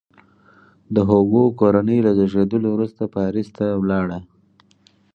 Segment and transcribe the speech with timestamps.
[0.95, 4.19] د هوګو کورنۍ له زیږېدلو وروسته پاریس ته ولاړه.